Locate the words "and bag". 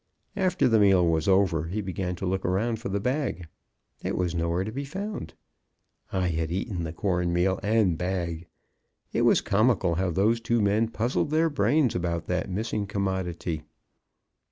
7.61-8.47